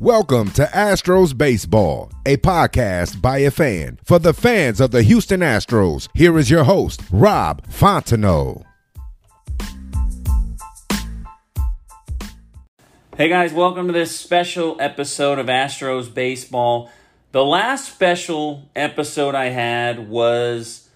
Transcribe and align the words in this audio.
Welcome 0.00 0.50
to 0.52 0.62
Astros 0.64 1.36
Baseball, 1.36 2.10
a 2.24 2.38
podcast 2.38 3.20
by 3.20 3.40
a 3.40 3.50
fan 3.50 3.98
for 4.02 4.18
the 4.18 4.32
fans 4.32 4.80
of 4.80 4.92
the 4.92 5.02
Houston 5.02 5.40
Astros. 5.40 6.08
Here 6.14 6.38
is 6.38 6.48
your 6.48 6.64
host, 6.64 7.02
Rob 7.12 7.66
Fontenot. 7.66 8.64
Hey 13.14 13.28
guys, 13.28 13.52
welcome 13.52 13.88
to 13.88 13.92
this 13.92 14.16
special 14.16 14.78
episode 14.80 15.38
of 15.38 15.48
Astros 15.48 16.14
Baseball. 16.14 16.90
The 17.32 17.44
last 17.44 17.92
special 17.92 18.70
episode 18.74 19.34
I 19.34 19.50
had 19.50 20.08
was 20.08 20.88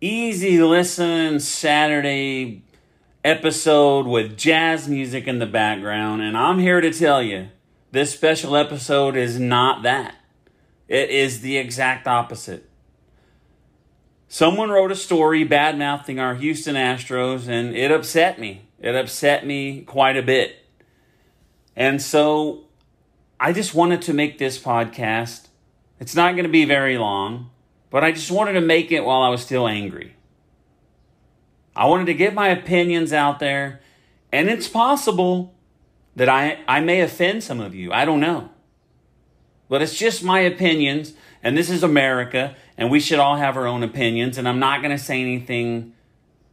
easy 0.00 0.62
listen 0.62 1.40
Saturday 1.40 2.62
episode 3.24 4.06
with 4.06 4.36
jazz 4.36 4.86
music 4.86 5.26
in 5.26 5.40
the 5.40 5.46
background, 5.46 6.22
and 6.22 6.36
I'm 6.36 6.60
here 6.60 6.80
to 6.80 6.92
tell 6.92 7.20
you 7.20 7.48
this 7.96 8.12
special 8.12 8.56
episode 8.56 9.16
is 9.16 9.40
not 9.40 9.82
that. 9.84 10.14
It 10.86 11.08
is 11.08 11.40
the 11.40 11.56
exact 11.56 12.06
opposite. 12.06 12.68
Someone 14.28 14.68
wrote 14.68 14.92
a 14.92 14.96
story 14.96 15.44
bad 15.44 15.78
mouthing 15.78 16.20
our 16.20 16.34
Houston 16.34 16.74
Astros, 16.74 17.48
and 17.48 17.74
it 17.74 17.90
upset 17.90 18.38
me. 18.38 18.68
It 18.78 18.94
upset 18.94 19.46
me 19.46 19.80
quite 19.80 20.18
a 20.18 20.22
bit. 20.22 20.56
And 21.74 22.02
so 22.02 22.66
I 23.40 23.54
just 23.54 23.74
wanted 23.74 24.02
to 24.02 24.12
make 24.12 24.36
this 24.36 24.58
podcast. 24.58 25.48
It's 25.98 26.14
not 26.14 26.32
going 26.32 26.44
to 26.44 26.50
be 26.50 26.66
very 26.66 26.98
long, 26.98 27.48
but 27.88 28.04
I 28.04 28.12
just 28.12 28.30
wanted 28.30 28.52
to 28.52 28.60
make 28.60 28.92
it 28.92 29.06
while 29.06 29.22
I 29.22 29.30
was 29.30 29.40
still 29.40 29.66
angry. 29.66 30.16
I 31.74 31.86
wanted 31.86 32.06
to 32.06 32.14
get 32.14 32.34
my 32.34 32.48
opinions 32.48 33.14
out 33.14 33.38
there, 33.38 33.80
and 34.30 34.50
it's 34.50 34.68
possible 34.68 35.55
that 36.16 36.28
I, 36.28 36.58
I 36.66 36.80
may 36.80 37.00
offend 37.02 37.44
some 37.44 37.60
of 37.60 37.74
you. 37.74 37.92
I 37.92 38.04
don't 38.04 38.20
know. 38.20 38.50
But 39.68 39.82
it's 39.82 39.96
just 39.96 40.24
my 40.24 40.40
opinions, 40.40 41.12
and 41.42 41.56
this 41.56 41.70
is 41.70 41.82
America, 41.82 42.56
and 42.76 42.90
we 42.90 43.00
should 43.00 43.18
all 43.18 43.36
have 43.36 43.56
our 43.56 43.66
own 43.66 43.82
opinions, 43.82 44.38
and 44.38 44.48
I'm 44.48 44.58
not 44.58 44.80
going 44.80 44.96
to 44.96 45.02
say 45.02 45.20
anything 45.20 45.92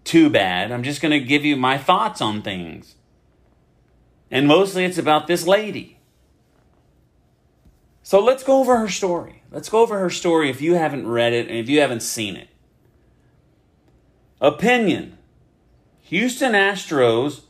too 0.03 0.29
bad. 0.29 0.71
I'm 0.71 0.83
just 0.83 1.01
going 1.01 1.11
to 1.11 1.19
give 1.19 1.45
you 1.45 1.55
my 1.55 1.77
thoughts 1.77 2.21
on 2.21 2.41
things. 2.41 2.95
And 4.29 4.47
mostly 4.47 4.83
it's 4.83 4.97
about 4.97 5.27
this 5.27 5.47
lady. 5.47 5.99
So 8.01 8.19
let's 8.19 8.43
go 8.43 8.59
over 8.59 8.77
her 8.77 8.89
story. 8.89 9.43
Let's 9.51 9.69
go 9.69 9.81
over 9.81 9.99
her 9.99 10.09
story 10.09 10.49
if 10.49 10.59
you 10.59 10.73
haven't 10.73 11.07
read 11.07 11.31
it 11.31 11.47
and 11.47 11.57
if 11.57 11.69
you 11.69 11.79
haven't 11.79 12.01
seen 12.01 12.35
it. 12.35 12.49
Opinion 14.41 15.17
Houston 16.01 16.51
Astros 16.51 17.43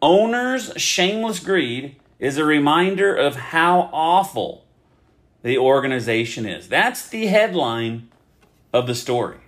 Owner's 0.00 0.72
shameless 0.76 1.40
greed 1.40 1.96
is 2.18 2.36
a 2.36 2.44
reminder 2.44 3.14
of 3.14 3.36
how 3.36 3.90
awful 3.92 4.64
the 5.42 5.58
organization 5.58 6.46
is. 6.46 6.68
That's 6.68 7.08
the 7.08 7.26
headline 7.26 8.08
of 8.72 8.86
the 8.86 8.94
story. 8.94 9.38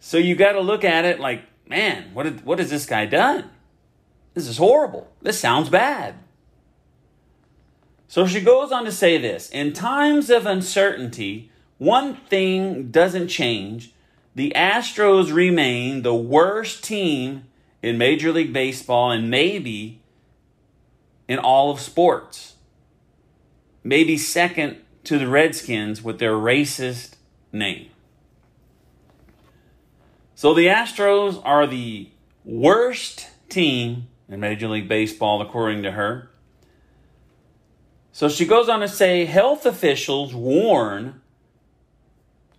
So 0.00 0.16
you 0.16 0.34
got 0.34 0.52
to 0.52 0.60
look 0.60 0.84
at 0.84 1.04
it 1.04 1.20
like, 1.20 1.44
man, 1.68 2.14
what, 2.14 2.24
did, 2.24 2.44
what 2.44 2.58
has 2.58 2.70
this 2.70 2.86
guy 2.86 3.06
done? 3.06 3.50
This 4.34 4.46
is 4.46 4.58
horrible. 4.58 5.10
This 5.20 5.40
sounds 5.40 5.68
bad. 5.68 6.14
So 8.06 8.26
she 8.26 8.40
goes 8.40 8.72
on 8.72 8.84
to 8.84 8.92
say 8.92 9.18
this 9.18 9.50
In 9.50 9.72
times 9.72 10.30
of 10.30 10.46
uncertainty, 10.46 11.50
one 11.78 12.16
thing 12.16 12.90
doesn't 12.90 13.28
change. 13.28 13.92
The 14.34 14.52
Astros 14.54 15.32
remain 15.32 16.02
the 16.02 16.14
worst 16.14 16.84
team 16.84 17.44
in 17.82 17.98
Major 17.98 18.32
League 18.32 18.52
Baseball 18.52 19.10
and 19.10 19.30
maybe 19.30 20.00
in 21.28 21.38
all 21.38 21.70
of 21.70 21.80
sports. 21.80 22.56
Maybe 23.84 24.16
second 24.16 24.78
to 25.04 25.18
the 25.18 25.28
Redskins 25.28 26.02
with 26.02 26.18
their 26.18 26.32
racist 26.32 27.14
name. 27.52 27.90
So 30.34 30.54
the 30.54 30.66
Astros 30.66 31.40
are 31.44 31.66
the 31.66 32.10
worst 32.44 33.28
team 33.48 34.08
in 34.28 34.40
Major 34.40 34.68
League 34.68 34.88
Baseball, 34.88 35.40
according 35.40 35.82
to 35.84 35.92
her. 35.92 36.30
So 38.12 38.28
she 38.28 38.46
goes 38.46 38.68
on 38.68 38.80
to 38.80 38.88
say 38.88 39.24
health 39.24 39.64
officials 39.64 40.34
warn 40.34 41.20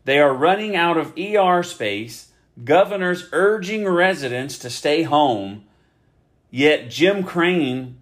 they 0.06 0.20
are 0.20 0.34
running 0.34 0.76
out 0.76 0.98
of 0.98 1.14
ER 1.18 1.62
space 1.64 2.29
governors 2.64 3.30
urging 3.32 3.88
residents 3.88 4.58
to 4.60 4.70
stay 4.70 5.04
home, 5.04 5.64
yet 6.50 6.90
Jim 6.90 7.24
Crane 7.24 7.98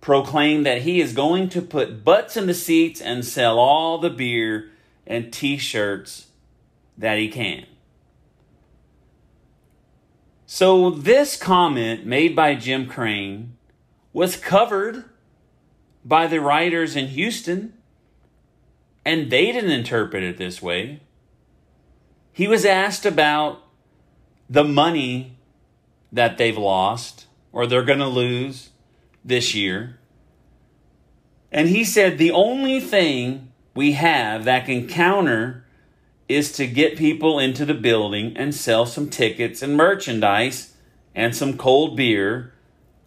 proclaimed 0.00 0.64
that 0.64 0.82
he 0.82 1.00
is 1.00 1.12
going 1.12 1.48
to 1.50 1.60
put 1.60 2.04
butts 2.04 2.36
in 2.36 2.46
the 2.46 2.54
seats 2.54 3.00
and 3.00 3.24
sell 3.24 3.58
all 3.58 3.98
the 3.98 4.10
beer 4.10 4.70
and 5.06 5.32
t 5.32 5.56
shirts 5.56 6.28
that 6.96 7.18
he 7.18 7.28
can. 7.28 7.66
So, 10.46 10.90
this 10.90 11.36
comment 11.36 12.06
made 12.06 12.34
by 12.34 12.54
Jim 12.54 12.86
Crane 12.86 13.56
was 14.12 14.36
covered 14.36 15.04
by 16.04 16.26
the 16.26 16.40
writers 16.40 16.96
in 16.96 17.08
Houston, 17.08 17.74
and 19.04 19.30
they 19.30 19.52
didn't 19.52 19.70
interpret 19.70 20.22
it 20.22 20.38
this 20.38 20.62
way. 20.62 21.00
He 22.38 22.46
was 22.46 22.64
asked 22.64 23.04
about 23.04 23.64
the 24.48 24.62
money 24.62 25.36
that 26.12 26.38
they've 26.38 26.56
lost 26.56 27.26
or 27.50 27.66
they're 27.66 27.82
going 27.82 27.98
to 27.98 28.06
lose 28.06 28.70
this 29.24 29.56
year. 29.56 29.98
And 31.50 31.68
he 31.68 31.82
said 31.82 32.16
the 32.16 32.30
only 32.30 32.78
thing 32.78 33.52
we 33.74 33.90
have 33.94 34.44
that 34.44 34.66
can 34.66 34.86
counter 34.86 35.64
is 36.28 36.52
to 36.52 36.68
get 36.68 36.96
people 36.96 37.40
into 37.40 37.64
the 37.64 37.74
building 37.74 38.36
and 38.36 38.54
sell 38.54 38.86
some 38.86 39.10
tickets 39.10 39.60
and 39.60 39.76
merchandise 39.76 40.76
and 41.16 41.34
some 41.34 41.58
cold 41.58 41.96
beer 41.96 42.54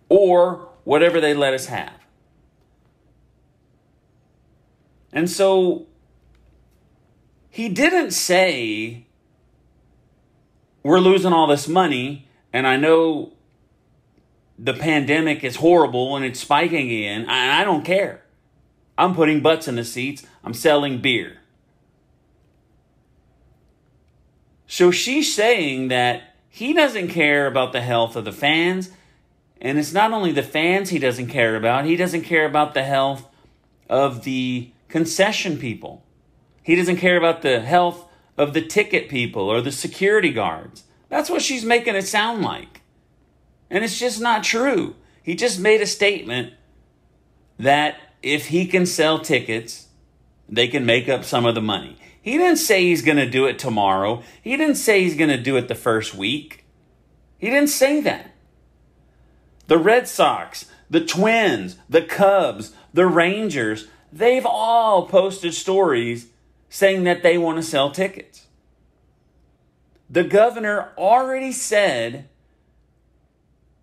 or 0.09 0.68
whatever 0.84 1.22
they 1.22 1.34
let 1.34 1.53
us 1.53 1.68
have. 1.68 2.06
And 5.14 5.30
so 5.30 5.88
he 7.50 7.70
didn't 7.70 8.12
say 8.12 9.06
we're 10.84 11.00
losing 11.00 11.34
all 11.34 11.47
this 11.47 11.68
money, 11.68 12.28
and 12.52 12.68
I 12.68 12.78
know 12.78 13.34
the 14.58 14.74
pandemic 14.74 15.44
is 15.44 15.58
horrible 15.58 16.16
and 16.16 16.24
it's 16.24 16.40
spiking 16.40 16.88
again. 16.88 17.28
I, 17.28 17.62
I 17.62 17.64
don't 17.64 17.84
care. 17.84 18.22
I'm 18.97 19.16
putting 19.16 19.41
butts 19.41 19.68
in 19.68 19.75
the 19.75 19.84
seats. 19.84 20.24
I'm 20.44 20.53
selling 20.53 21.02
beer. 21.02 21.38
So 24.68 24.91
she's 24.91 25.34
saying 25.34 25.88
that 25.88 26.36
he 26.47 26.74
doesn't 26.74 27.08
care 27.08 27.47
about 27.47 27.73
the 27.73 27.82
health 27.82 28.16
of 28.16 28.26
the 28.26 28.32
fans. 28.32 28.91
And 29.59 29.79
it's 29.79 29.94
not 29.94 30.11
only 30.11 30.32
the 30.32 30.44
fans 30.44 30.90
he 30.90 31.00
doesn't 31.00 31.28
care 31.28 31.55
about, 31.55 31.85
he 31.85 31.96
doesn't 31.96 32.22
care 32.22 32.46
about 32.46 32.73
the 32.73 32.84
health 32.84 33.28
of 33.90 34.23
the 34.23 34.72
concession 34.88 35.58
people. 35.58 36.03
He 36.64 36.76
doesn't 36.76 36.97
care 36.97 37.17
about 37.17 37.41
the 37.41 37.59
health 37.59 38.08
of 38.41 38.53
the 38.53 38.61
ticket 38.61 39.08
people 39.08 39.49
or 39.49 39.61
the 39.61 39.72
security 39.72 40.32
guards. 40.32 40.84
That's 41.09 41.29
what 41.29 41.43
she's 41.43 41.64
making 41.64 41.96
it 41.96 42.08
sound 42.08 42.41
like. 42.41 42.82
And 43.70 43.84
it's 43.84 43.99
just 43.99 44.20
not 44.20 44.43
true. 44.43 44.96
He 45.22 45.35
just 45.35 45.59
made 45.59 45.79
a 45.79 45.85
statement 45.85 46.53
that 47.59 47.97
if 48.23 48.47
he 48.47 48.66
can 48.66 48.88
sell 48.88 49.20
tickets, 49.20 49.90
they 50.49 50.67
can 50.67 50.88
make 50.88 51.08
up 51.08 51.23
some 51.23 51.46
of 51.46 51.53
the 51.53 51.61
money. 51.61 51.97
He 52.20 52.38
didn't 52.38 52.58
say 52.58 52.84
he's 52.84 53.03
going 53.03 53.17
to 53.17 53.29
do 53.29 53.46
it 53.46 53.59
tomorrow. 53.59 54.23
He 54.41 54.58
didn't 54.58 54.76
say 54.76 55.03
he's 55.03 55.16
going 55.16 55.29
to 55.29 55.38
do 55.38 55.55
it 55.55 55.67
the 55.67 55.76
first 55.76 56.16
week. 56.16 56.66
He 57.38 57.47
didn't 57.47 57.70
say 57.70 58.02
that. 58.02 58.32
The 59.67 59.78
Red 59.78 60.08
Sox, 60.08 60.66
the 60.90 61.05
Twins, 61.05 61.78
the 61.88 62.02
Cubs, 62.02 62.73
the 62.91 63.05
Rangers, 63.05 63.88
they've 64.11 64.46
all 64.46 65.08
posted 65.08 65.53
stories 65.53 66.28
saying 66.72 67.03
that 67.03 67.22
they 67.22 67.38
want 67.38 67.58
to 67.58 67.64
sell 67.64 67.91
tickets. 67.91 68.47
The 70.09 70.23
governor 70.23 70.94
already 70.97 71.52
said 71.52 72.29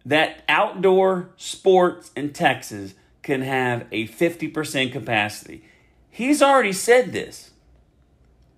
that 0.07 0.43
outdoor 0.49 1.29
sports 1.37 2.11
in 2.17 2.33
Texas 2.33 2.95
can 3.23 3.43
have 3.43 3.87
a 3.93 4.09
50% 4.09 4.91
capacity. 4.91 5.63
He's 6.09 6.41
already 6.41 6.73
said 6.73 7.13
this. 7.13 7.51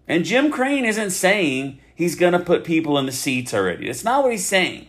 And 0.07 0.25
Jim 0.25 0.53
Crane 0.53 0.85
isn't 0.85 1.11
saying 1.11 1.81
he's 1.93 2.15
going 2.15 2.33
to 2.33 2.39
put 2.39 2.65
people 2.65 2.99
in 2.99 3.07
the 3.07 3.13
seats 3.13 3.53
already. 3.53 3.87
That's 3.87 4.05
not 4.05 4.23
what 4.23 4.31
he's 4.31 4.47
saying. 4.47 4.87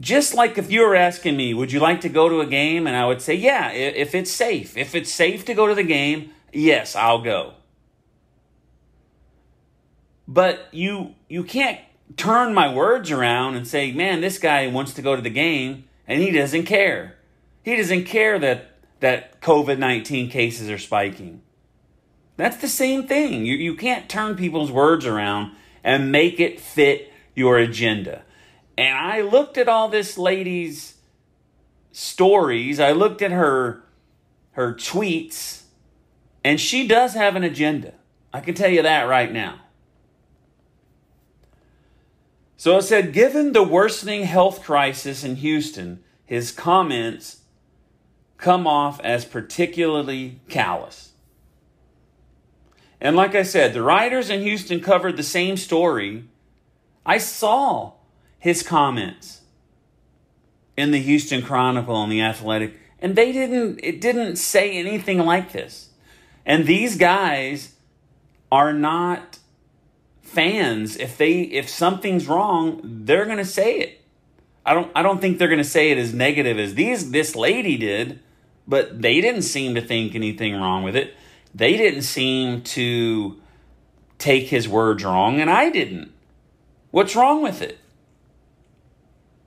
Just 0.00 0.34
like 0.34 0.58
if 0.58 0.70
you 0.70 0.82
were 0.82 0.94
asking 0.94 1.36
me, 1.36 1.54
would 1.54 1.72
you 1.72 1.80
like 1.80 2.00
to 2.02 2.08
go 2.08 2.28
to 2.28 2.40
a 2.40 2.46
game? 2.46 2.86
And 2.86 2.96
I 2.96 3.04
would 3.06 3.20
say, 3.20 3.34
yeah, 3.34 3.70
if 3.72 4.14
it's 4.14 4.30
safe. 4.30 4.76
If 4.76 4.94
it's 4.94 5.12
safe 5.12 5.44
to 5.46 5.54
go 5.54 5.66
to 5.66 5.74
the 5.74 5.82
game, 5.82 6.30
yes, 6.52 6.94
I'll 6.94 7.20
go. 7.20 7.54
But 10.28 10.68
you 10.72 11.14
you 11.28 11.42
can't 11.42 11.80
turn 12.16 12.54
my 12.54 12.72
words 12.72 13.10
around 13.10 13.56
and 13.56 13.66
say, 13.66 13.92
man, 13.92 14.20
this 14.20 14.38
guy 14.38 14.66
wants 14.68 14.92
to 14.94 15.02
go 15.02 15.16
to 15.16 15.22
the 15.22 15.30
game 15.30 15.84
and 16.06 16.20
he 16.20 16.30
doesn't 16.30 16.64
care. 16.64 17.16
He 17.62 17.76
doesn't 17.76 18.04
care 18.04 18.38
that 18.38 18.76
that 19.00 19.40
COVID 19.40 19.78
19 19.78 20.30
cases 20.30 20.70
are 20.70 20.78
spiking. 20.78 21.42
That's 22.36 22.58
the 22.58 22.68
same 22.68 23.06
thing. 23.06 23.44
You, 23.46 23.56
you 23.56 23.74
can't 23.74 24.08
turn 24.08 24.36
people's 24.36 24.70
words 24.70 25.04
around 25.06 25.56
and 25.82 26.12
make 26.12 26.38
it 26.38 26.60
fit 26.60 27.12
your 27.34 27.58
agenda. 27.58 28.22
And 28.78 28.96
I 28.96 29.22
looked 29.22 29.58
at 29.58 29.68
all 29.68 29.88
this 29.88 30.16
lady's 30.16 30.94
stories, 31.90 32.78
I 32.78 32.92
looked 32.92 33.20
at 33.22 33.32
her 33.32 33.82
her 34.52 34.72
tweets, 34.74 35.62
and 36.44 36.60
she 36.60 36.86
does 36.86 37.14
have 37.14 37.34
an 37.34 37.42
agenda. 37.42 37.94
I 38.32 38.40
can 38.40 38.54
tell 38.54 38.70
you 38.70 38.82
that 38.82 39.08
right 39.08 39.32
now. 39.32 39.60
So 42.56 42.76
it 42.76 42.82
said, 42.82 43.12
given 43.12 43.52
the 43.52 43.64
worsening 43.64 44.24
health 44.24 44.62
crisis 44.62 45.24
in 45.24 45.36
Houston, 45.36 46.02
his 46.24 46.52
comments 46.52 47.38
come 48.36 48.66
off 48.66 49.00
as 49.00 49.24
particularly 49.24 50.40
callous. 50.48 51.12
And 53.00 53.16
like 53.16 53.34
I 53.34 53.42
said, 53.42 53.74
the 53.74 53.82
writers 53.82 54.30
in 54.30 54.42
Houston 54.42 54.80
covered 54.80 55.16
the 55.16 55.22
same 55.24 55.56
story. 55.56 56.24
I 57.06 57.18
saw 57.18 57.97
his 58.38 58.62
comments 58.62 59.42
in 60.76 60.92
the 60.92 61.00
Houston 61.00 61.42
Chronicle 61.42 62.02
and 62.02 62.12
the 62.12 62.22
Athletic, 62.22 62.74
and 63.00 63.16
they 63.16 63.32
didn't 63.32 63.80
it 63.82 64.00
didn't 64.00 64.36
say 64.36 64.76
anything 64.76 65.18
like 65.18 65.52
this. 65.52 65.90
And 66.46 66.66
these 66.66 66.96
guys 66.96 67.74
are 68.50 68.72
not 68.72 69.38
fans. 70.22 70.96
If 70.96 71.18
they 71.18 71.40
if 71.40 71.68
something's 71.68 72.28
wrong 72.28 72.80
they're 72.84 73.24
going 73.24 73.38
to 73.38 73.44
say 73.44 73.78
it. 73.78 74.00
I 74.64 74.74
don't 74.74 74.90
i 74.94 75.02
don't 75.02 75.20
think 75.20 75.38
they're 75.38 75.48
going 75.48 75.58
to 75.58 75.64
say 75.64 75.90
it 75.90 75.98
as 75.98 76.14
negative 76.14 76.58
as 76.58 76.74
these 76.74 77.10
this 77.10 77.34
lady 77.34 77.76
did 77.76 78.20
but 78.66 79.00
they 79.00 79.20
didn't 79.22 79.42
seem 79.42 79.74
to 79.74 79.80
think 79.80 80.14
anything 80.14 80.54
wrong 80.54 80.84
with 80.84 80.94
it. 80.94 81.14
They 81.54 81.76
didn't 81.78 82.02
seem 82.02 82.60
to 82.62 83.40
take 84.18 84.48
his 84.48 84.68
words 84.68 85.02
wrong 85.04 85.40
and 85.40 85.50
i 85.50 85.70
didn't. 85.70 86.12
What's 86.90 87.16
wrong 87.16 87.42
with 87.42 87.62
it 87.62 87.78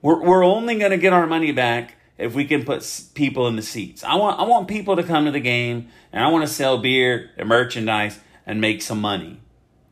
we're, 0.01 0.21
we're 0.21 0.43
only 0.43 0.77
going 0.77 0.91
to 0.91 0.97
get 0.97 1.13
our 1.13 1.27
money 1.27 1.51
back 1.51 1.95
if 2.17 2.33
we 2.35 2.45
can 2.45 2.63
put 2.63 3.09
people 3.13 3.47
in 3.47 3.55
the 3.55 3.61
seats 3.61 4.03
i 4.03 4.15
want 4.15 4.39
i 4.39 4.43
want 4.43 4.67
people 4.67 4.95
to 4.95 5.03
come 5.03 5.25
to 5.25 5.31
the 5.31 5.39
game 5.39 5.87
and 6.11 6.23
i 6.23 6.27
want 6.27 6.45
to 6.45 6.53
sell 6.53 6.77
beer 6.77 7.31
and 7.37 7.49
merchandise 7.49 8.19
and 8.45 8.59
make 8.59 8.81
some 8.81 8.99
money 8.99 9.41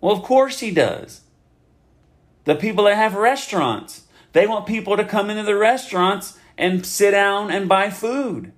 well, 0.02 0.16
of 0.16 0.24
course 0.24 0.60
he 0.60 0.72
does. 0.72 1.22
The 2.46 2.56
people 2.56 2.86
that 2.86 2.96
have 2.96 3.16
restaurants, 3.16 4.04
they 4.34 4.48
want 4.48 4.66
people 4.66 4.98
to 4.98 5.04
come 5.04 5.30
into 5.30 5.44
the 5.44 5.56
restaurants 5.56 6.38
and 6.58 6.86
sit 6.86 7.12
down 7.12 7.52
and 7.52 7.70
buy 7.70 7.90
food. 7.90 8.54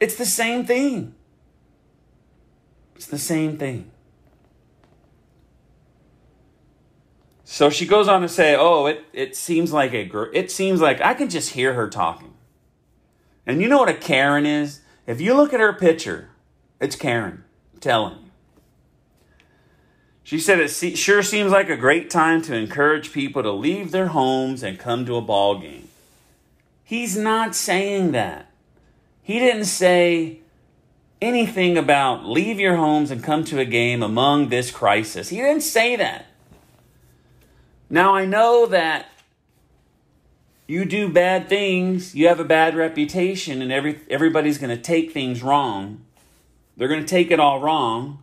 It's 0.00 0.16
the 0.16 0.26
same 0.26 0.64
thing. 0.64 1.14
It's 2.94 3.06
the 3.06 3.18
same 3.18 3.58
thing. 3.58 3.90
So 7.50 7.70
she 7.70 7.86
goes 7.86 8.08
on 8.08 8.20
to 8.20 8.28
say, 8.28 8.54
"Oh, 8.54 8.84
it 8.84 9.06
it 9.14 9.34
seems 9.34 9.72
like 9.72 9.94
a 9.94 10.04
gr- 10.04 10.30
it 10.34 10.50
seems 10.50 10.82
like 10.82 11.00
I 11.00 11.14
can 11.14 11.30
just 11.30 11.54
hear 11.54 11.72
her 11.72 11.88
talking." 11.88 12.34
And 13.46 13.62
you 13.62 13.68
know 13.68 13.78
what 13.78 13.88
a 13.88 13.94
Karen 13.94 14.44
is? 14.44 14.80
If 15.06 15.18
you 15.18 15.32
look 15.32 15.54
at 15.54 15.58
her 15.58 15.72
picture, 15.72 16.28
it's 16.78 16.94
Karen. 16.94 17.44
Telling 17.80 18.18
you. 18.18 18.30
She 20.24 20.38
said 20.38 20.60
it 20.60 20.68
sure 20.68 21.22
seems 21.22 21.50
like 21.50 21.70
a 21.70 21.76
great 21.78 22.10
time 22.10 22.42
to 22.42 22.54
encourage 22.54 23.14
people 23.14 23.42
to 23.42 23.50
leave 23.50 23.92
their 23.92 24.08
homes 24.08 24.62
and 24.62 24.78
come 24.78 25.06
to 25.06 25.16
a 25.16 25.22
ball 25.22 25.58
game. 25.58 25.88
He's 26.84 27.16
not 27.16 27.54
saying 27.54 28.12
that. 28.12 28.50
He 29.22 29.38
didn't 29.38 29.64
say 29.64 30.40
anything 31.22 31.78
about 31.78 32.26
leave 32.26 32.60
your 32.60 32.76
homes 32.76 33.10
and 33.10 33.24
come 33.24 33.42
to 33.44 33.58
a 33.58 33.64
game 33.64 34.02
among 34.02 34.50
this 34.50 34.70
crisis. 34.70 35.30
He 35.30 35.38
didn't 35.38 35.62
say 35.62 35.96
that. 35.96 36.27
Now 37.90 38.14
I 38.14 38.26
know 38.26 38.66
that 38.66 39.10
you 40.66 40.84
do 40.84 41.08
bad 41.08 41.48
things, 41.48 42.14
you 42.14 42.28
have 42.28 42.40
a 42.40 42.44
bad 42.44 42.76
reputation, 42.76 43.62
and 43.62 43.72
every, 43.72 44.00
everybody's 44.10 44.58
going 44.58 44.76
to 44.76 44.82
take 44.82 45.12
things 45.12 45.42
wrong. 45.42 46.04
They're 46.76 46.88
going 46.88 47.00
to 47.00 47.06
take 47.06 47.30
it 47.30 47.40
all 47.40 47.60
wrong. 47.60 48.22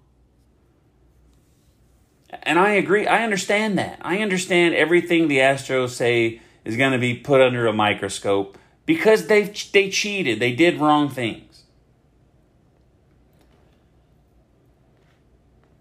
And 2.44 2.60
I 2.60 2.72
agree. 2.72 3.08
I 3.08 3.24
understand 3.24 3.78
that. 3.78 4.00
I 4.02 4.20
understand 4.20 4.76
everything 4.76 5.28
the 5.28 5.40
Astros 5.40 5.90
say 5.90 6.42
is 6.64 6.78
going 6.78 6.92
to 6.92 7.00
be 7.00 7.16
put 7.16 7.42
under 7.42 7.66
a 7.66 7.74
microscope 7.74 8.58
because 8.86 9.28
they 9.28 9.44
they 9.74 9.90
cheated. 9.90 10.40
They 10.40 10.54
did 10.54 10.80
wrong 10.80 11.10
things. 11.10 11.64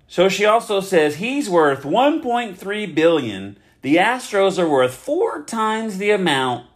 So 0.06 0.28
she 0.28 0.44
also 0.44 0.80
says 0.80 1.16
he's 1.16 1.50
worth 1.50 1.82
1.3 1.82 2.94
billion. 2.94 3.56
The 3.84 3.96
Astros 3.96 4.58
are 4.58 4.66
worth 4.66 4.94
4 4.94 5.42
times 5.42 5.98
the 5.98 6.10
amount 6.10 6.68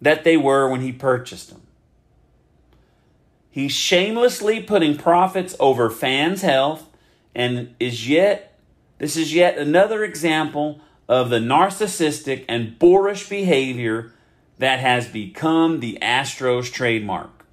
that 0.00 0.24
they 0.24 0.38
were 0.38 0.66
when 0.66 0.80
he 0.80 0.90
purchased 0.90 1.50
them. 1.50 1.60
He's 3.50 3.72
shamelessly 3.72 4.62
putting 4.62 4.96
profits 4.96 5.54
over 5.60 5.90
fans' 5.90 6.40
health 6.40 6.88
and 7.34 7.74
is 7.78 8.08
yet 8.08 8.58
this 8.96 9.18
is 9.18 9.34
yet 9.34 9.58
another 9.58 10.02
example 10.02 10.80
of 11.10 11.28
the 11.28 11.40
narcissistic 11.40 12.46
and 12.48 12.78
boorish 12.78 13.28
behavior 13.28 14.14
that 14.56 14.78
has 14.78 15.08
become 15.08 15.80
the 15.80 15.98
Astros 16.00 16.72
trademark. 16.72 17.44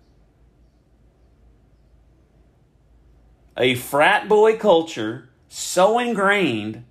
A 3.58 3.76
frat 3.76 4.30
boy 4.30 4.56
culture 4.56 5.28
so 5.50 6.00
ingrained 6.00 6.86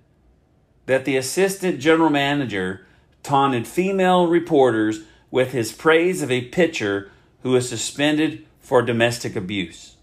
that 0.85 1.05
the 1.05 1.17
assistant 1.17 1.79
general 1.79 2.09
manager 2.09 2.85
taunted 3.23 3.67
female 3.67 4.27
reporters 4.27 4.99
with 5.31 5.51
his 5.51 5.71
praise 5.71 6.21
of 6.21 6.31
a 6.31 6.45
pitcher 6.45 7.11
who 7.41 7.51
was 7.51 7.67
suspended 7.67 8.45
for 8.59 8.81
domestic 8.81 9.35
abuse. 9.35 9.97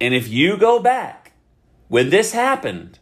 And 0.00 0.12
if 0.12 0.28
you 0.28 0.56
go 0.56 0.80
back, 0.80 1.32
when 1.88 2.10
this 2.10 2.32
happened, 2.32 2.98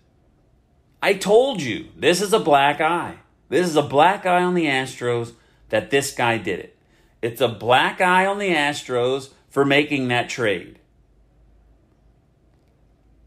I 1.03 1.15
told 1.15 1.61
you 1.61 1.89
this 1.97 2.21
is 2.21 2.33
a 2.33 2.39
black 2.39 2.81
eye. 2.81 3.19
This 3.49 3.67
is 3.67 3.77
a 3.77 3.83
black 3.83 4.27
eye 4.27 4.43
on 4.43 4.55
the 4.55 4.67
Astros 4.67 5.33
that 5.71 5.91
this 5.91 6.13
guy 6.15 6.39
did 6.39 6.61
it. 6.61 6.79
It's 7.23 7.41
a 7.41 7.49
black 7.49 8.01
eye 8.01 8.27
on 8.27 8.39
the 8.39 8.51
Astros 8.51 9.31
for 9.49 9.65
making 9.65 10.09
that 10.09 10.29
trade. 10.29 10.79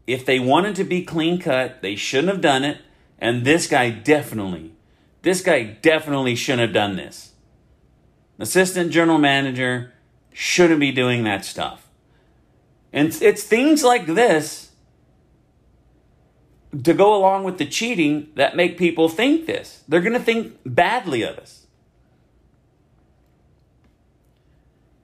If 0.08 0.24
they 0.24 0.40
wanted 0.40 0.74
to 0.76 0.84
be 0.84 1.04
clean 1.04 1.38
cut, 1.38 1.82
they 1.82 1.94
shouldn't 1.94 2.32
have 2.32 2.40
done 2.40 2.64
it. 2.64 2.78
And 3.18 3.44
this 3.44 3.66
guy 3.66 3.90
definitely, 3.90 4.72
this 5.20 5.42
guy 5.42 5.64
definitely 5.64 6.34
shouldn't 6.34 6.62
have 6.62 6.72
done 6.72 6.96
this. 6.96 7.32
Assistant 8.38 8.90
general 8.90 9.18
manager 9.18 9.92
shouldn't 10.32 10.80
be 10.80 10.92
doing 10.92 11.24
that 11.24 11.44
stuff. 11.44 11.88
And 12.90 13.14
it's 13.20 13.42
things 13.42 13.84
like 13.84 14.06
this 14.06 14.70
to 16.84 16.94
go 16.94 17.14
along 17.14 17.44
with 17.44 17.58
the 17.58 17.66
cheating 17.66 18.30
that 18.34 18.56
make 18.56 18.78
people 18.78 19.10
think 19.10 19.44
this. 19.44 19.84
They're 19.88 20.00
going 20.00 20.14
to 20.14 20.18
think 20.18 20.56
badly 20.64 21.20
of 21.20 21.36
us. 21.36 21.66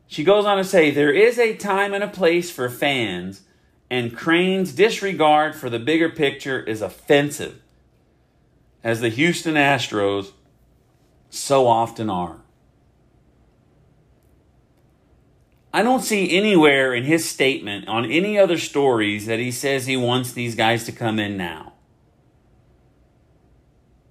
She 0.07 0.25
goes 0.25 0.47
on 0.47 0.57
to 0.57 0.65
say 0.65 0.91
there 0.91 1.13
is 1.13 1.39
a 1.39 1.57
time 1.57 1.93
and 1.93 2.03
a 2.03 2.09
place 2.09 2.51
for 2.51 2.71
fans, 2.71 3.43
and 3.91 4.17
Crane's 4.17 4.73
disregard 4.73 5.55
for 5.55 5.71
the 5.71 5.79
bigger 5.79 6.09
picture 6.09 6.63
is 6.63 6.83
offensive, 6.83 7.61
as 8.83 9.01
the 9.01 9.09
Houston 9.09 9.55
Astros 9.55 10.33
so 11.31 11.67
often 11.67 12.09
are. 12.09 12.39
I 15.73 15.83
don't 15.83 16.03
see 16.03 16.37
anywhere 16.37 16.95
in 16.95 17.03
his 17.03 17.29
statement 17.29 17.89
on 17.89 18.09
any 18.09 18.39
other 18.39 18.59
stories 18.59 19.27
that 19.27 19.41
he 19.41 19.51
says 19.51 19.87
he 19.87 19.97
wants 19.97 20.33
these 20.33 20.55
guys 20.55 20.85
to 20.85 20.93
come 20.93 21.19
in 21.19 21.37
now. 21.37 21.73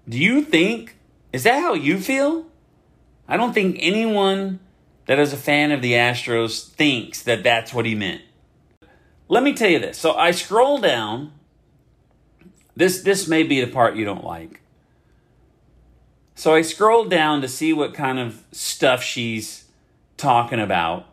Do 0.08 0.18
you 0.18 0.42
think, 0.42 0.98
is 1.32 1.44
that 1.44 1.62
how 1.62 1.74
you 1.74 2.00
feel? 2.00 2.48
I 3.30 3.38
don't 3.38 3.54
think 3.54 3.78
anyone 3.80 4.60
that 5.06 5.20
is 5.20 5.32
a 5.32 5.38
fan 5.38 5.72
of 5.72 5.82
the 5.82 5.94
Astros 5.94 6.68
thinks 6.68 7.24
that 7.24 7.44
that's 7.44 7.74
what 7.74 7.86
he 7.86 7.96
meant. 7.96 8.22
Let 9.28 9.44
me 9.44 9.54
tell 9.54 9.70
you 9.70 9.80
this. 9.80 9.98
So 9.98 10.14
I 10.14 10.32
scroll 10.32 10.80
down. 10.80 11.34
This 12.76 13.02
this 13.02 13.28
may 13.28 13.44
be 13.44 13.62
the 13.62 13.72
part 13.72 13.96
you 13.96 14.06
don't 14.06 14.24
like. 14.24 14.62
So 16.36 16.56
I 16.56 16.62
scroll 16.62 17.06
down 17.06 17.42
to 17.42 17.48
see 17.48 17.74
what 17.74 17.94
kind 17.94 18.20
of 18.20 18.44
stuff 18.52 19.04
she's 19.04 19.66
talking 20.18 20.60
about. 20.60 21.06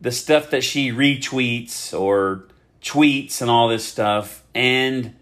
The 0.00 0.12
stuff 0.12 0.50
that 0.50 0.62
she 0.62 0.90
retweets 0.90 1.98
or 1.98 2.48
tweets 2.80 3.40
and 3.40 3.50
all 3.50 3.68
this 3.68 3.84
stuff. 3.84 4.42
And 4.54 5.14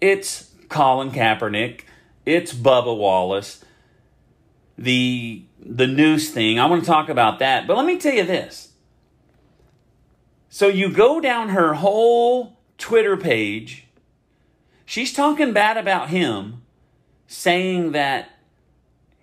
it's 0.00 0.50
Colin 0.68 1.10
Kaepernick, 1.10 1.82
it's 2.24 2.52
Bubba 2.52 2.96
Wallace, 2.96 3.64
the 4.76 5.44
the 5.64 5.86
news 5.86 6.30
thing. 6.30 6.58
I 6.58 6.66
want 6.66 6.82
to 6.82 6.86
talk 6.86 7.08
about 7.08 7.38
that. 7.38 7.66
But 7.66 7.76
let 7.76 7.86
me 7.86 7.98
tell 7.98 8.14
you 8.14 8.24
this. 8.24 8.71
So 10.54 10.68
you 10.68 10.90
go 10.90 11.18
down 11.18 11.48
her 11.48 11.72
whole 11.72 12.58
Twitter 12.76 13.16
page. 13.16 13.86
She's 14.84 15.10
talking 15.10 15.54
bad 15.54 15.78
about 15.78 16.10
him, 16.10 16.60
saying 17.26 17.92
that 17.92 18.28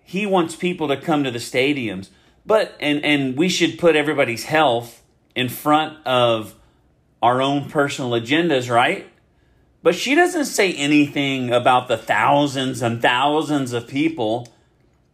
he 0.02 0.26
wants 0.26 0.56
people 0.56 0.88
to 0.88 0.96
come 0.96 1.22
to 1.22 1.30
the 1.30 1.38
stadiums. 1.38 2.08
But 2.44 2.74
and 2.80 3.04
and 3.04 3.36
we 3.36 3.48
should 3.48 3.78
put 3.78 3.94
everybody's 3.94 4.46
health 4.46 5.04
in 5.36 5.48
front 5.48 6.04
of 6.04 6.56
our 7.22 7.40
own 7.40 7.70
personal 7.70 8.10
agendas, 8.10 8.68
right? 8.68 9.08
But 9.84 9.94
she 9.94 10.16
doesn't 10.16 10.46
say 10.46 10.72
anything 10.72 11.52
about 11.52 11.86
the 11.86 11.96
thousands 11.96 12.82
and 12.82 13.00
thousands 13.00 13.72
of 13.72 13.86
people 13.86 14.48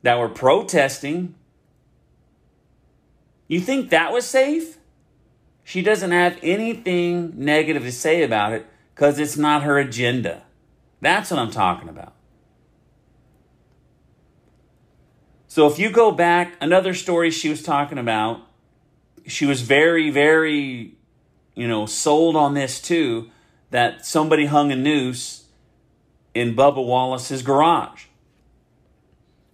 that 0.01 0.19
were 0.19 0.31
protesting. 0.31 1.35
You 3.49 3.61
think 3.61 3.91
that 3.91 4.15
was 4.15 4.25
safe? 4.25 4.79
She 5.67 5.83
doesn't 5.83 6.13
have 6.13 6.39
anything 6.45 7.33
negative 7.35 7.83
to 7.83 7.91
say 7.91 8.23
about 8.23 8.53
it 8.53 8.67
because 8.95 9.19
it's 9.19 9.37
not 9.37 9.65
her 9.65 9.81
agenda. 9.81 10.45
That's 11.01 11.29
what 11.33 11.41
I'm 11.41 11.51
talking 11.51 11.89
about. 11.89 12.15
So 15.49 15.67
if 15.67 15.77
you 15.77 15.91
go 15.91 16.13
back, 16.13 16.53
another 16.61 16.95
story 16.95 17.33
she 17.33 17.49
was 17.49 17.65
talking 17.65 17.99
about, 17.99 18.43
she 19.27 19.45
was 19.45 19.63
very, 19.63 20.09
very, 20.09 20.95
you 21.57 21.67
know, 21.67 21.85
sold 21.85 22.37
on 22.37 22.55
this 22.55 22.81
too 22.81 23.33
that 23.73 24.07
somebody 24.07 24.47
hung 24.47 24.71
a 24.71 24.77
noose 24.77 25.47
in 26.33 26.55
Bubba 26.55 26.87
Wallace's 26.87 27.43
garage 27.43 28.05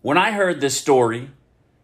when 0.03 0.19
I 0.19 0.33
heard 0.33 0.61
this 0.61 0.77
story, 0.77 1.31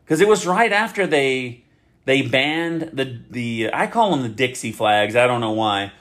because 0.05 0.21
it 0.21 0.29
was 0.29 0.47
right 0.47 0.71
after 0.71 1.07
they 1.07 1.65
they 2.09 2.23
banned 2.23 2.89
the 2.95 3.21
the 3.29 3.69
I 3.71 3.87
call 3.87 4.13
them 4.13 4.23
the 4.23 4.31
Dixie 4.31 4.73
flags. 4.73 5.15
I 5.15 5.27
don't 5.27 5.43
know 5.43 5.53
why, 5.53 5.93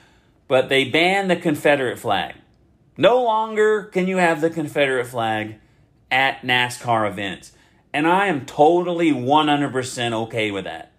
but 0.47 0.69
they 0.69 0.85
banned 0.85 1.29
the 1.29 1.35
Confederate 1.35 1.99
flag. 1.99 2.35
No 2.95 3.21
longer 3.21 3.83
can 3.83 4.07
you 4.07 4.15
have 4.15 4.39
the 4.39 4.49
Confederate 4.49 5.07
flag 5.07 5.55
at 6.09 6.43
NASCAR 6.43 7.09
events. 7.09 7.51
And 7.91 8.07
I 8.07 8.27
am 8.27 8.45
totally 8.45 9.11
100% 9.11 10.13
okay 10.13 10.49
with 10.49 10.63
that. 10.63 10.93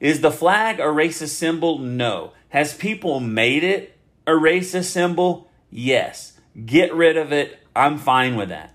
Is 0.00 0.20
the 0.20 0.32
flag 0.32 0.80
a 0.80 0.84
racist 0.84 1.36
symbol? 1.36 1.78
No. 1.78 2.32
Has 2.48 2.74
people 2.74 3.20
made 3.20 3.62
it 3.62 3.96
a 4.26 4.32
racist 4.32 4.86
symbol? 4.86 5.48
Yes. 5.70 6.40
Get 6.66 6.92
rid 6.92 7.16
of 7.16 7.32
it. 7.32 7.60
I'm 7.76 7.98
fine 7.98 8.34
with 8.34 8.48
that. 8.48 8.74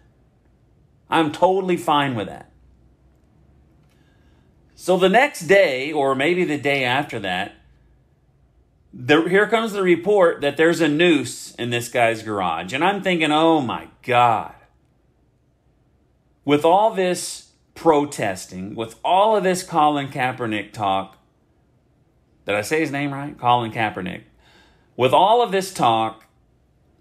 I'm 1.09 1.33
totally 1.33 1.75
fine 1.75 2.15
with 2.15 2.27
that. 2.27 2.49
So 4.75 4.97
the 4.97 5.09
next 5.09 5.41
day, 5.41 5.91
or 5.91 6.13
maybe 6.15 6.43
the 6.43 6.57
day 6.57 6.83
after 6.83 7.19
that, 7.21 7.55
the, 8.93 9.23
here 9.23 9.47
comes 9.47 9.71
the 9.71 9.81
report 9.81 10.41
that 10.41 10.57
there's 10.57 10.81
a 10.81 10.87
noose 10.87 11.55
in 11.55 11.69
this 11.69 11.89
guy's 11.89 12.23
garage. 12.23 12.73
And 12.73 12.83
I'm 12.83 13.01
thinking, 13.01 13.31
oh 13.31 13.61
my 13.61 13.87
God. 14.03 14.53
With 16.43 16.63
all 16.63 16.93
this 16.93 17.51
protesting, 17.73 18.75
with 18.75 18.99
all 19.03 19.35
of 19.35 19.43
this 19.43 19.63
Colin 19.63 20.09
Kaepernick 20.09 20.71
talk, 20.71 21.17
did 22.45 22.55
I 22.55 22.61
say 22.61 22.81
his 22.81 22.91
name 22.91 23.13
right? 23.13 23.37
Colin 23.37 23.71
Kaepernick. 23.71 24.23
With 24.95 25.13
all 25.13 25.41
of 25.41 25.51
this 25.51 25.73
talk, 25.73 26.25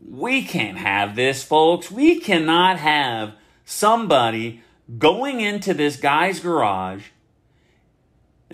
we 0.00 0.43
can't 0.43 0.78
have 0.78 1.16
this, 1.16 1.45
folks. 1.45 1.90
We 1.90 2.19
cannot 2.19 2.78
have 2.78 3.35
somebody 3.64 4.62
going 4.99 5.40
into 5.40 5.75
this 5.75 5.97
guy's 5.97 6.40
garage, 6.40 7.04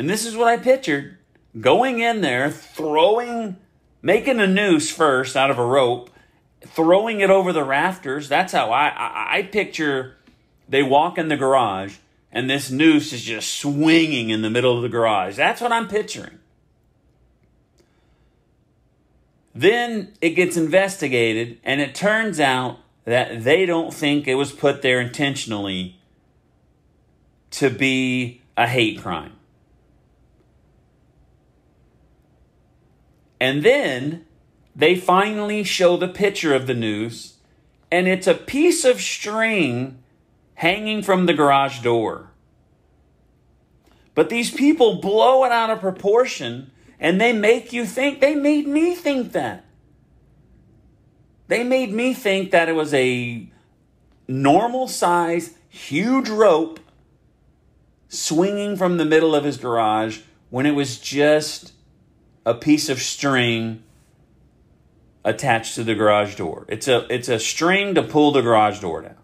and 0.00 0.08
this 0.08 0.24
is 0.24 0.34
what 0.34 0.48
I 0.48 0.56
pictured 0.56 1.18
going 1.60 1.98
in 1.98 2.22
there, 2.22 2.50
throwing, 2.50 3.58
making 4.00 4.40
a 4.40 4.46
noose 4.46 4.90
first 4.90 5.36
out 5.36 5.50
of 5.50 5.58
a 5.58 5.64
rope, 5.64 6.08
throwing 6.62 7.20
it 7.20 7.28
over 7.28 7.52
the 7.52 7.64
rafters. 7.64 8.26
That's 8.26 8.54
how 8.54 8.70
I, 8.70 8.88
I, 8.88 9.28
I 9.36 9.42
picture 9.42 10.16
they 10.66 10.82
walk 10.82 11.18
in 11.18 11.28
the 11.28 11.36
garage 11.36 11.96
and 12.32 12.48
this 12.48 12.70
noose 12.70 13.12
is 13.12 13.20
just 13.20 13.52
swinging 13.58 14.30
in 14.30 14.40
the 14.40 14.48
middle 14.48 14.74
of 14.74 14.80
the 14.80 14.88
garage. 14.88 15.36
That's 15.36 15.60
what 15.60 15.70
I'm 15.70 15.86
picturing. 15.86 16.38
Then 19.54 20.14
it 20.22 20.30
gets 20.30 20.56
investigated, 20.56 21.58
and 21.62 21.82
it 21.82 21.94
turns 21.94 22.40
out 22.40 22.78
that 23.04 23.44
they 23.44 23.66
don't 23.66 23.92
think 23.92 24.26
it 24.26 24.36
was 24.36 24.50
put 24.50 24.80
there 24.80 24.98
intentionally 24.98 26.00
to 27.50 27.68
be 27.68 28.40
a 28.56 28.66
hate 28.66 29.02
crime. 29.02 29.32
And 33.40 33.62
then 33.62 34.26
they 34.76 34.94
finally 34.94 35.64
show 35.64 35.96
the 35.96 36.08
picture 36.08 36.54
of 36.54 36.66
the 36.66 36.74
noose, 36.74 37.38
and 37.90 38.06
it's 38.06 38.26
a 38.26 38.34
piece 38.34 38.84
of 38.84 39.00
string 39.00 40.02
hanging 40.54 41.02
from 41.02 41.26
the 41.26 41.34
garage 41.34 41.80
door. 41.80 42.30
But 44.14 44.28
these 44.28 44.50
people 44.50 45.00
blow 45.00 45.44
it 45.44 45.52
out 45.52 45.70
of 45.70 45.80
proportion 45.80 46.70
and 46.98 47.18
they 47.18 47.32
make 47.32 47.72
you 47.72 47.86
think, 47.86 48.20
they 48.20 48.34
made 48.34 48.66
me 48.66 48.94
think 48.94 49.32
that. 49.32 49.64
They 51.48 51.64
made 51.64 51.92
me 51.92 52.12
think 52.12 52.50
that 52.50 52.68
it 52.68 52.74
was 52.74 52.92
a 52.92 53.50
normal 54.28 54.86
size, 54.86 55.54
huge 55.70 56.28
rope 56.28 56.78
swinging 58.08 58.76
from 58.76 58.98
the 58.98 59.04
middle 59.04 59.34
of 59.34 59.44
his 59.44 59.56
garage 59.56 60.20
when 60.50 60.66
it 60.66 60.72
was 60.72 60.98
just 60.98 61.72
a 62.44 62.54
piece 62.54 62.88
of 62.88 63.00
string 63.00 63.82
attached 65.24 65.74
to 65.74 65.84
the 65.84 65.94
garage 65.94 66.36
door. 66.36 66.64
It's 66.68 66.88
a 66.88 67.06
it's 67.12 67.28
a 67.28 67.38
string 67.38 67.94
to 67.94 68.02
pull 68.02 68.32
the 68.32 68.42
garage 68.42 68.80
door 68.80 69.02
down. 69.02 69.16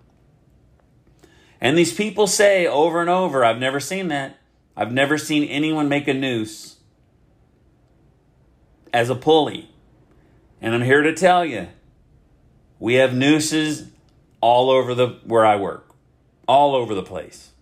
And 1.61 1.77
these 1.77 1.95
people 1.95 2.27
say 2.27 2.67
over 2.67 3.01
and 3.01 3.09
over, 3.09 3.45
I've 3.45 3.59
never 3.59 3.81
seen 3.81 4.09
that. 4.09 4.39
I've 4.77 4.93
never 4.93 5.17
seen 5.17 5.45
anyone 5.45 5.89
make 5.89 6.07
a 6.07 6.15
noose 6.15 6.77
as 8.93 9.09
a 9.09 9.15
pulley. 9.15 9.71
And 10.61 10.75
I'm 10.75 10.83
here 10.83 11.03
to 11.03 11.15
tell 11.15 11.45
you, 11.45 11.69
we 12.79 12.95
have 12.95 13.15
nooses 13.15 13.89
all 14.41 14.71
over 14.71 14.95
the 14.95 15.19
where 15.25 15.47
I 15.47 15.57
work, 15.57 15.95
all 16.47 16.75
over 16.75 16.95
the 16.95 17.03
place. 17.03 17.53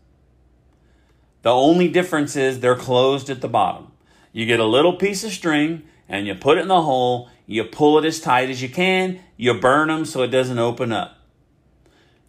The 1.42 1.52
only 1.52 1.88
difference 1.88 2.36
is 2.36 2.60
they're 2.60 2.74
closed 2.74 3.30
at 3.30 3.40
the 3.40 3.48
bottom. 3.48 3.92
You 4.34 4.46
get 4.46 4.58
a 4.58 4.66
little 4.66 4.94
piece 4.94 5.22
of 5.22 5.30
string 5.30 5.84
and 6.08 6.26
you 6.26 6.34
put 6.34 6.58
it 6.58 6.62
in 6.62 6.68
the 6.68 6.82
hole, 6.82 7.30
you 7.46 7.62
pull 7.62 7.98
it 7.98 8.04
as 8.04 8.20
tight 8.20 8.50
as 8.50 8.60
you 8.60 8.68
can, 8.68 9.20
you 9.36 9.54
burn 9.54 9.86
them 9.86 10.04
so 10.04 10.22
it 10.22 10.28
doesn't 10.28 10.58
open 10.58 10.90
up. 10.90 11.16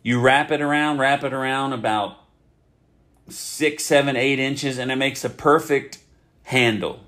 You 0.04 0.22
wrap 0.22 0.52
it 0.52 0.62
around, 0.62 1.00
wrap 1.00 1.24
it 1.24 1.34
around 1.34 1.74
about 1.74 2.20
six, 3.28 3.84
seven, 3.84 4.16
eight 4.16 4.38
inches, 4.38 4.78
and 4.78 4.92
it 4.92 4.98
makes 4.98 5.26
a 5.26 5.32
perfect 5.32 5.98
handle. 6.44 7.00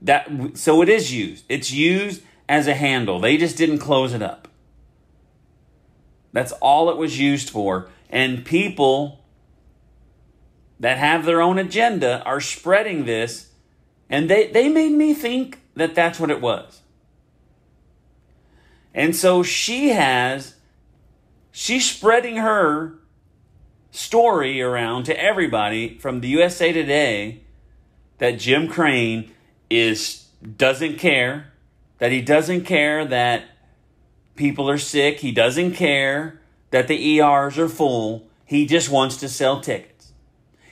That 0.00 0.30
so 0.54 0.82
it 0.82 0.88
is 0.88 1.12
used. 1.12 1.46
It's 1.48 1.72
used 1.72 2.22
as 2.48 2.68
a 2.68 2.74
handle. 2.74 3.18
They 3.18 3.36
just 3.36 3.56
didn't 3.56 3.78
close 3.80 4.14
it 4.14 4.22
up. 4.22 4.46
That's 6.32 6.52
all 6.52 6.90
it 6.90 6.96
was 6.96 7.18
used 7.18 7.50
for. 7.50 7.88
And 8.08 8.44
people 8.44 9.17
that 10.80 10.98
have 10.98 11.24
their 11.24 11.40
own 11.40 11.58
agenda 11.58 12.22
are 12.24 12.40
spreading 12.40 13.04
this, 13.04 13.50
and 14.08 14.30
they, 14.30 14.48
they 14.48 14.68
made 14.68 14.92
me 14.92 15.14
think 15.14 15.60
that 15.74 15.94
that's 15.94 16.20
what 16.20 16.30
it 16.30 16.40
was. 16.40 16.82
And 18.94 19.14
so 19.14 19.42
she 19.42 19.90
has, 19.90 20.54
she's 21.52 21.88
spreading 21.88 22.36
her 22.36 22.98
story 23.90 24.60
around 24.60 25.04
to 25.04 25.20
everybody 25.22 25.98
from 25.98 26.20
the 26.20 26.28
USA 26.28 26.72
Today 26.72 27.42
that 28.18 28.38
Jim 28.38 28.68
Crane 28.68 29.32
is 29.70 30.26
doesn't 30.56 30.98
care, 30.98 31.52
that 31.98 32.12
he 32.12 32.20
doesn't 32.20 32.64
care 32.64 33.04
that 33.04 33.44
people 34.36 34.70
are 34.70 34.78
sick, 34.78 35.20
he 35.20 35.32
doesn't 35.32 35.72
care 35.72 36.40
that 36.70 36.88
the 36.88 37.20
ERs 37.20 37.58
are 37.58 37.68
full. 37.68 38.28
He 38.44 38.66
just 38.66 38.88
wants 38.88 39.16
to 39.18 39.28
sell 39.28 39.60
tickets. 39.60 39.97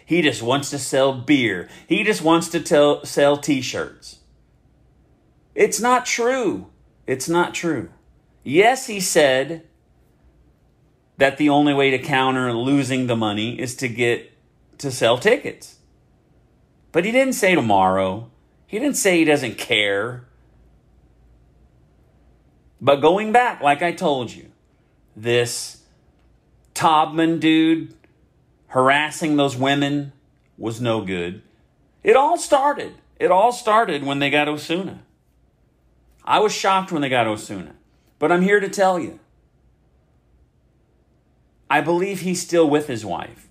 He 0.07 0.23
just 0.23 0.41
wants 0.41 0.71
to 0.71 0.79
sell 0.79 1.13
beer. 1.13 1.69
He 1.89 2.05
just 2.05 2.23
wants 2.23 2.49
to 2.51 2.61
tell, 2.61 3.05
sell 3.05 3.37
t-shirts. 3.37 4.21
It's 5.55 5.81
not 5.81 6.07
true. 6.07 6.69
It's 7.09 7.29
not 7.29 7.55
true. 7.55 7.91
Yes, 8.45 8.87
he 8.87 9.01
said 9.01 9.67
that 11.19 11.39
the 11.39 11.49
only 11.49 11.75
way 11.75 11.91
to 11.91 11.99
counter 11.99 12.53
losing 12.53 13.09
the 13.09 13.17
money 13.17 13.59
is 13.59 13.75
to 13.77 13.89
get 13.89 14.33
to 14.79 14.93
sell 14.93 15.19
tickets. 15.19 15.79
But 16.93 17.05
he 17.05 17.11
didn't 17.11 17.35
say 17.35 17.57
tomorrow. 17.57 18.31
He 18.69 18.79
didn't 18.79 18.97
say 18.97 19.19
he 19.19 19.25
doesn't 19.25 19.59
care. 19.59 20.25
But 22.81 22.97
going 22.97 23.33
back, 23.33 23.61
like 23.61 23.83
I 23.83 23.91
told 23.91 24.33
you, 24.33 24.53
this 25.17 25.83
Taubman 26.75 27.41
dude 27.41 27.95
harassing 28.69 29.37
those 29.37 29.57
women 29.57 30.13
was 30.59 30.81
no 30.81 31.05
good. 31.05 31.43
It 32.03 32.17
all 32.17 32.37
started. 32.37 32.95
It 33.19 33.31
all 33.31 33.53
started 33.53 34.05
when 34.05 34.19
they 34.19 34.31
got 34.31 34.49
Osuna. 34.49 35.01
I 36.25 36.41
was 36.41 36.53
shocked 36.53 36.93
when 36.93 37.03
they 37.03 37.09
got 37.09 37.27
Osuna. 37.27 37.75
But 38.19 38.33
I'm 38.33 38.43
here 38.43 38.61
to 38.61 38.69
tell 38.69 38.99
you 38.99 39.21
I 41.69 41.81
believe 41.81 42.21
he's 42.21 42.43
still 42.43 42.69
with 42.69 42.87
his 42.87 43.05
wife. 43.05 43.49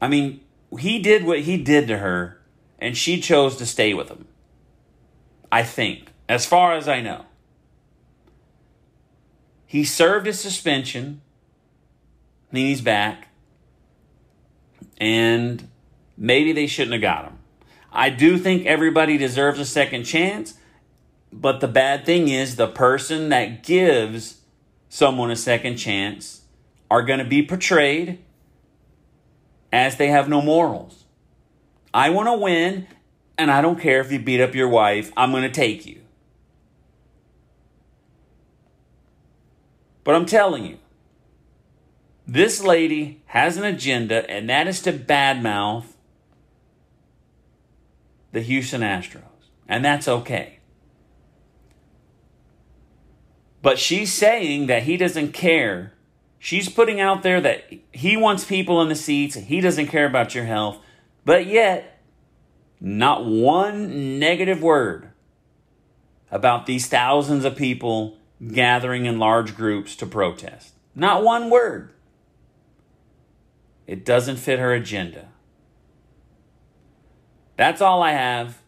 I 0.00 0.08
mean, 0.08 0.40
he 0.78 0.98
did 0.98 1.24
what 1.24 1.40
he 1.40 1.56
did 1.56 1.86
to 1.88 1.98
her, 1.98 2.40
and 2.78 2.96
she 2.96 3.20
chose 3.20 3.56
to 3.56 3.66
stay 3.66 3.94
with 3.94 4.08
him. 4.08 4.26
I 5.50 5.62
think, 5.62 6.12
as 6.28 6.44
far 6.44 6.74
as 6.74 6.88
I 6.88 7.00
know. 7.00 7.24
He 9.64 9.84
served 9.84 10.26
his 10.26 10.40
suspension, 10.40 11.22
he's 12.52 12.80
back, 12.80 13.28
and 14.98 15.68
maybe 16.16 16.52
they 16.52 16.66
shouldn't 16.66 16.92
have 16.92 17.02
got 17.02 17.24
him. 17.24 17.38
I 17.92 18.10
do 18.10 18.38
think 18.38 18.66
everybody 18.66 19.16
deserves 19.16 19.58
a 19.58 19.64
second 19.64 20.04
chance, 20.04 20.54
but 21.32 21.60
the 21.60 21.68
bad 21.68 22.04
thing 22.04 22.28
is 22.28 22.56
the 22.56 22.68
person 22.68 23.30
that 23.30 23.62
gives 23.62 24.40
someone 24.88 25.30
a 25.30 25.36
second 25.36 25.76
chance 25.76 26.42
are 26.90 27.02
going 27.02 27.18
to 27.18 27.24
be 27.24 27.42
portrayed 27.42 28.18
as 29.72 29.96
they 29.96 30.08
have 30.08 30.28
no 30.28 30.40
morals. 30.40 31.04
I 31.92 32.10
want 32.10 32.28
to 32.28 32.34
win, 32.34 32.86
and 33.38 33.50
I 33.50 33.60
don't 33.60 33.80
care 33.80 34.00
if 34.00 34.12
you 34.12 34.18
beat 34.18 34.40
up 34.40 34.54
your 34.54 34.68
wife, 34.68 35.12
I'm 35.16 35.30
going 35.30 35.42
to 35.42 35.50
take 35.50 35.86
you. 35.86 36.00
But 40.04 40.14
I'm 40.14 40.26
telling 40.26 40.64
you, 40.64 40.78
this 42.26 42.62
lady 42.62 43.22
has 43.26 43.56
an 43.56 43.64
agenda, 43.64 44.28
and 44.28 44.48
that 44.50 44.66
is 44.66 44.82
to 44.82 44.92
badmouth 44.92 45.84
the 48.32 48.40
Houston 48.40 48.80
Astros. 48.80 49.22
And 49.68 49.84
that's 49.84 50.08
okay. 50.08 50.58
But 53.62 53.78
she's 53.78 54.12
saying 54.12 54.66
that 54.66 54.84
he 54.84 54.96
doesn't 54.96 55.32
care. 55.32 55.94
She's 56.38 56.68
putting 56.68 57.00
out 57.00 57.22
there 57.22 57.40
that 57.40 57.64
he 57.92 58.16
wants 58.16 58.44
people 58.44 58.80
in 58.82 58.88
the 58.88 58.94
seats, 58.94 59.34
he 59.34 59.60
doesn't 59.60 59.88
care 59.88 60.06
about 60.06 60.34
your 60.34 60.44
health, 60.44 60.78
but 61.24 61.46
yet, 61.46 62.00
not 62.80 63.24
one 63.24 64.18
negative 64.18 64.62
word 64.62 65.10
about 66.30 66.66
these 66.66 66.86
thousands 66.86 67.44
of 67.44 67.56
people 67.56 68.18
gathering 68.52 69.06
in 69.06 69.18
large 69.18 69.56
groups 69.56 69.96
to 69.96 70.06
protest. 70.06 70.74
Not 70.94 71.24
one 71.24 71.50
word. 71.50 71.92
It 73.86 74.04
doesn't 74.04 74.36
fit 74.36 74.58
her 74.58 74.72
agenda. 74.74 75.28
That's 77.56 77.80
all 77.80 78.02
I 78.02 78.12
have. 78.12 78.58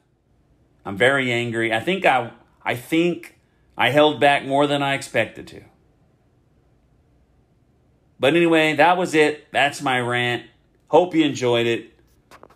I'm 0.84 0.96
very 0.96 1.32
angry. 1.32 1.72
I 1.72 1.80
think 1.80 2.06
I 2.06 2.32
I 2.64 2.74
think 2.74 3.38
I 3.76 3.90
held 3.90 4.20
back 4.20 4.44
more 4.44 4.66
than 4.66 4.82
I 4.82 4.94
expected 4.94 5.46
to. 5.48 5.62
But 8.20 8.34
anyway, 8.34 8.74
that 8.74 8.96
was 8.96 9.14
it. 9.14 9.52
That's 9.52 9.80
my 9.82 10.00
rant. 10.00 10.44
Hope 10.88 11.14
you 11.14 11.24
enjoyed 11.24 11.66
it. 11.66 11.92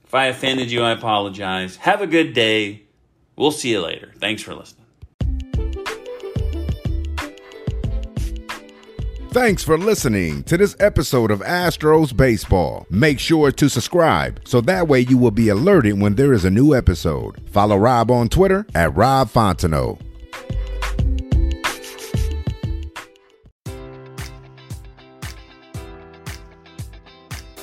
If 0.05 0.15
I 0.15 0.27
offended 0.27 0.71
you, 0.71 0.83
I 0.83 0.91
apologize. 0.91 1.77
Have 1.77 2.01
a 2.01 2.07
good 2.07 2.33
day. 2.33 2.83
We'll 3.37 3.53
see 3.53 3.71
you 3.71 3.81
later. 3.81 4.13
Thanks 4.19 4.43
for 4.43 4.55
listening. 4.55 4.82
Thanks 9.33 9.65
for 9.65 9.79
listening 9.79 10.43
to 10.43 10.59
this 10.59 10.77
episode 10.79 11.31
of 11.31 11.41
Astros 11.41 12.15
Baseball. 12.15 12.87
Make 12.91 13.19
sure 13.19 13.51
to 13.51 13.71
subscribe 13.71 14.43
so 14.45 14.61
that 14.61 14.89
way 14.89 15.01
you 15.01 15.17
will 15.17 15.31
be 15.31 15.49
alerted 15.49 15.99
when 15.99 16.17
there 16.17 16.35
is 16.35 16.45
a 16.45 16.51
new 16.51 16.75
episode. 16.75 17.41
Follow 17.49 17.79
Rob 17.79 18.11
on 18.11 18.29
Twitter 18.29 18.67
at 18.75 18.95
Rob 18.95 19.31
Fontenot. 19.31 19.99